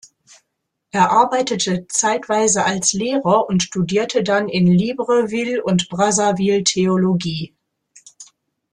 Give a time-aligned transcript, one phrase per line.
[0.89, 7.53] Er arbeitete zeitweise als Lehrer und studierte dann in Libreville und Brazzaville Theologie.